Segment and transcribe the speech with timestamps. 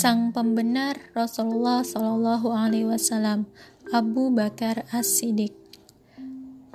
[0.00, 3.44] Sang pembenar Rasulullah Shallallahu Alaihi Wasallam
[3.92, 5.52] Abu Bakar As-Siddiq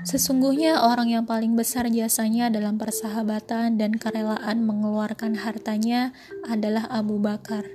[0.06, 6.14] Sesungguhnya orang yang paling besar jasanya dalam persahabatan dan kerelaan mengeluarkan hartanya
[6.46, 7.66] adalah Abu Bakar.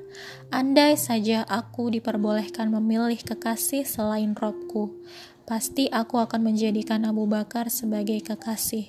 [0.54, 5.02] Andai saja aku diperbolehkan memilih kekasih selain Robku,
[5.50, 8.86] pasti aku akan menjadikan Abu Bakar sebagai kekasih.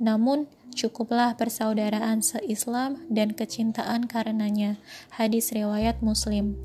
[0.00, 4.80] Namun, cukuplah persaudaraan seislam dan kecintaan karenanya.
[5.14, 6.56] Hadis riwayat Muslim.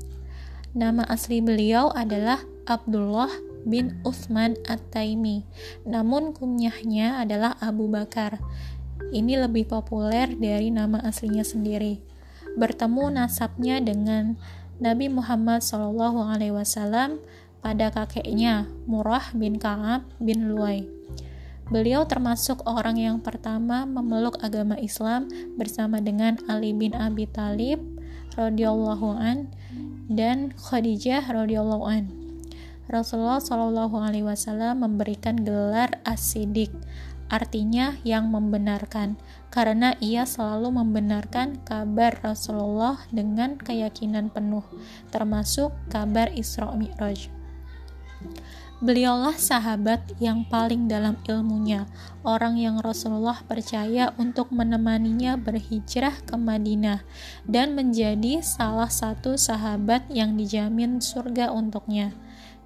[0.76, 3.30] Nama asli beliau adalah Abdullah
[3.66, 5.42] bin Uthman At-Taimi.
[5.84, 8.38] Namun kunyahnya adalah Abu Bakar.
[9.12, 12.00] Ini lebih populer dari nama aslinya sendiri.
[12.56, 14.40] Bertemu nasabnya dengan
[14.80, 17.20] Nabi Muhammad SAW
[17.60, 20.95] pada kakeknya Murrah bin Ka'ab bin Luay.
[21.66, 25.26] Beliau termasuk orang yang pertama memeluk agama Islam
[25.58, 27.82] bersama dengan Ali bin Abi Thalib
[28.38, 29.50] radhiyallahu an
[30.06, 32.26] dan Khadijah radhiyallahu an.
[32.86, 36.70] Rasulullah Shallallahu Alaihi Wasallam memberikan gelar asidik,
[37.26, 39.18] artinya yang membenarkan,
[39.50, 44.62] karena ia selalu membenarkan kabar Rasulullah dengan keyakinan penuh,
[45.10, 47.26] termasuk kabar Isra Mi'raj.
[48.76, 51.88] Beliaulah sahabat yang paling dalam ilmunya,
[52.28, 57.00] orang yang Rasulullah percaya untuk menemaninya berhijrah ke Madinah
[57.48, 62.12] dan menjadi salah satu sahabat yang dijamin surga untuknya.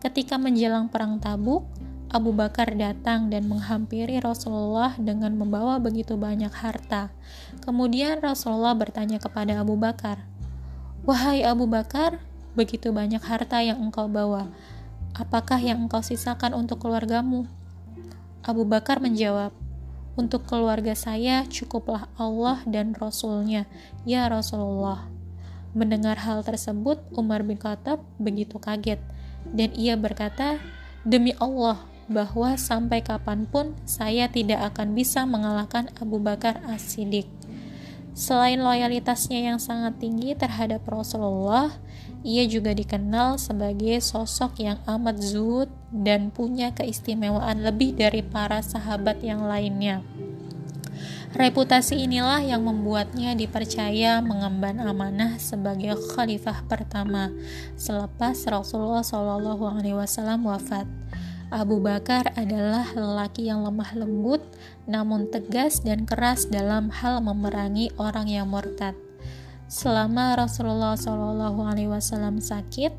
[0.02, 1.62] Ketika menjelang perang Tabuk,
[2.10, 7.14] Abu Bakar datang dan menghampiri Rasulullah dengan membawa begitu banyak harta.
[7.62, 10.26] Kemudian Rasulullah bertanya kepada Abu Bakar,
[11.06, 12.18] "Wahai Abu Bakar,
[12.58, 14.50] begitu banyak harta yang engkau bawa."
[15.16, 17.46] Apakah yang engkau sisakan untuk keluargamu?
[18.40, 19.52] Abu Bakar menjawab,
[20.18, 23.64] untuk keluarga saya cukuplah Allah dan Rasulnya,
[24.02, 25.08] ya Rasulullah.
[25.72, 28.98] Mendengar hal tersebut, Umar bin Khattab begitu kaget,
[29.48, 30.58] dan ia berkata,
[31.06, 37.39] Demi Allah, bahwa sampai kapan pun saya tidak akan bisa mengalahkan Abu Bakar As-Siddiq.
[38.20, 41.72] Selain loyalitasnya yang sangat tinggi terhadap Rasulullah,
[42.20, 49.24] ia juga dikenal sebagai sosok yang amat zuhud dan punya keistimewaan lebih dari para sahabat
[49.24, 50.04] yang lainnya.
[51.32, 57.32] Reputasi inilah yang membuatnya dipercaya mengemban amanah sebagai khalifah pertama
[57.80, 59.64] selepas Rasulullah SAW
[60.44, 60.84] wafat.
[61.50, 64.38] Abu Bakar adalah lelaki yang lemah lembut,
[64.86, 68.94] namun tegas dan keras dalam hal memerangi orang yang murtad.
[69.66, 72.94] Selama Rasulullah SAW sakit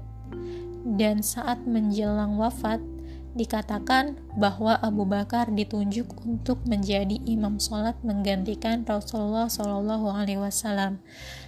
[0.83, 2.83] dan saat menjelang wafat,
[3.31, 10.99] dikatakan bahwa Abu Bakar ditunjuk untuk menjadi imam sholat menggantikan Rasulullah SAW.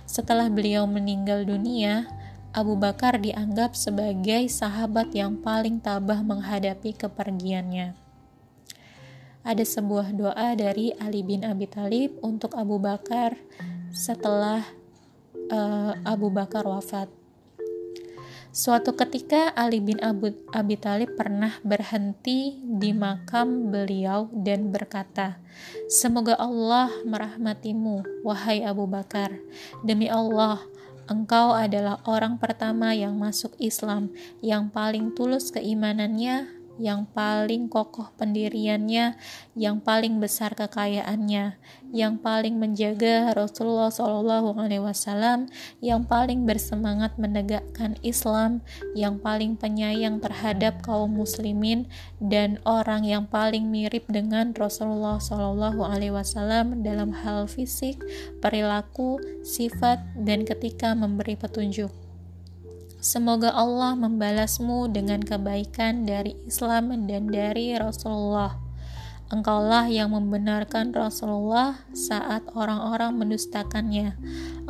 [0.07, 2.07] Setelah beliau meninggal dunia,
[2.53, 7.97] Abu Bakar dianggap sebagai sahabat yang paling tabah menghadapi kepergiannya.
[9.41, 13.41] Ada sebuah doa dari Ali bin Abi Thalib untuk Abu Bakar
[13.89, 14.61] setelah
[15.49, 17.09] uh, Abu Bakar wafat.
[18.53, 25.41] Suatu ketika Ali bin Abu, Abi Talib pernah berhenti di makam beliau dan berkata,
[25.89, 29.33] Semoga Allah merahmatimu, wahai Abu Bakar.
[29.81, 30.61] Demi Allah,
[31.03, 39.13] Engkau adalah orang pertama yang masuk Islam, yang paling tulus keimanannya, yang paling kokoh pendiriannya,
[39.53, 41.57] yang paling besar kekayaannya,
[41.93, 45.45] yang paling menjaga Rasulullah SAW,
[45.79, 48.65] yang paling bersemangat menegakkan Islam,
[48.97, 51.85] yang paling penyayang terhadap kaum muslimin,
[52.17, 58.01] dan orang yang paling mirip dengan Rasulullah SAW dalam hal fisik,
[58.41, 62.02] perilaku, sifat, dan ketika memberi petunjuk.
[63.03, 68.55] Semoga Allah membalasmu dengan kebaikan dari Islam dan dari Rasulullah.
[69.27, 74.15] Engkaulah yang membenarkan Rasulullah saat orang-orang mendustakannya.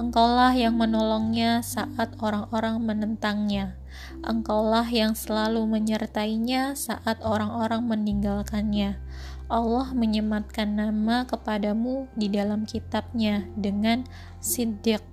[0.01, 3.77] Engkaulah yang menolongnya saat orang-orang menentangnya.
[4.25, 8.97] Engkaulah yang selalu menyertainya saat orang-orang meninggalkannya.
[9.45, 14.09] Allah menyematkan nama kepadamu di dalam kitabnya dengan
[14.41, 15.12] Siddiq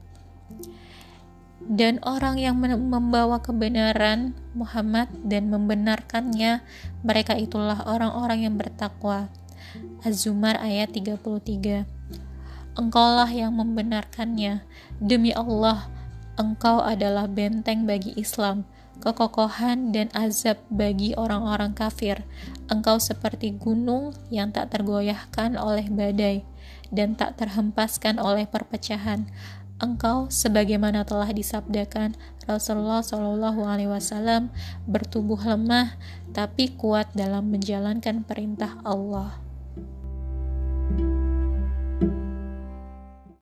[1.71, 6.67] dan orang yang membawa kebenaran Muhammad dan membenarkannya
[7.07, 9.31] mereka itulah orang-orang yang bertakwa.
[10.03, 11.87] Az-Zumar ayat 33
[12.75, 14.67] Engkaulah yang membenarkannya.
[14.99, 15.87] Demi Allah
[16.35, 18.67] engkau adalah benteng bagi Islam
[19.01, 22.23] kekokohan dan azab bagi orang-orang kafir.
[22.69, 26.45] Engkau seperti gunung yang tak tergoyahkan oleh badai
[26.93, 29.27] dan tak terhempaskan oleh perpecahan
[29.81, 34.55] engkau sebagaimana telah disabdakan Rasulullah Shallallahu Alaihi Wasallam
[34.87, 35.99] bertubuh lemah
[36.31, 39.50] tapi kuat dalam menjalankan perintah Allah.